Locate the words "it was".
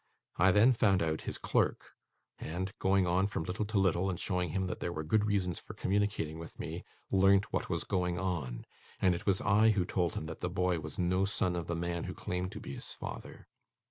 9.13-9.41